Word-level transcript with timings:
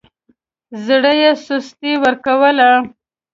زړه 0.85 1.11
يې 1.21 1.31
سستي 1.45 1.93
ورکوله. 2.03 2.69